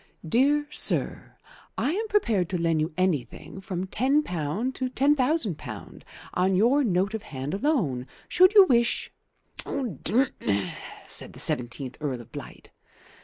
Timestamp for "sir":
0.71-1.35